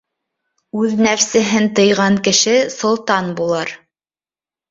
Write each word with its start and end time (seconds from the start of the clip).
Үҙ 0.83 0.93
нәпсеһен 1.07 1.67
тыйған 1.79 2.17
кеше 2.27 2.55
солтан 2.79 3.29
булыр. 3.41 3.77